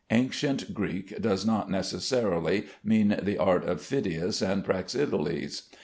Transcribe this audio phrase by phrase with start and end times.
[0.09, 5.69] Ancient Greek does not necessarily mean the art of Phidias and Praxiteles.